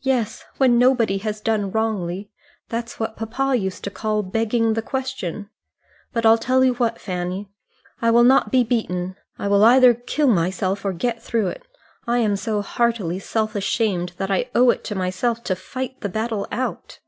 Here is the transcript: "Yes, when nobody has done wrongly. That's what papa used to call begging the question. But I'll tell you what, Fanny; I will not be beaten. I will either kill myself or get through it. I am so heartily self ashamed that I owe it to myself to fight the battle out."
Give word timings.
"Yes, 0.00 0.46
when 0.56 0.78
nobody 0.78 1.18
has 1.18 1.42
done 1.42 1.70
wrongly. 1.70 2.30
That's 2.70 2.98
what 2.98 3.18
papa 3.18 3.54
used 3.54 3.84
to 3.84 3.90
call 3.90 4.22
begging 4.22 4.72
the 4.72 4.80
question. 4.80 5.50
But 6.10 6.24
I'll 6.24 6.38
tell 6.38 6.64
you 6.64 6.72
what, 6.76 6.98
Fanny; 6.98 7.50
I 8.00 8.10
will 8.12 8.24
not 8.24 8.50
be 8.50 8.64
beaten. 8.64 9.14
I 9.38 9.48
will 9.48 9.62
either 9.62 9.92
kill 9.92 10.28
myself 10.28 10.86
or 10.86 10.94
get 10.94 11.22
through 11.22 11.48
it. 11.48 11.66
I 12.06 12.16
am 12.16 12.34
so 12.36 12.62
heartily 12.62 13.18
self 13.18 13.54
ashamed 13.54 14.14
that 14.16 14.30
I 14.30 14.48
owe 14.54 14.70
it 14.70 14.84
to 14.84 14.94
myself 14.94 15.44
to 15.44 15.54
fight 15.54 16.00
the 16.00 16.08
battle 16.08 16.48
out." 16.50 17.00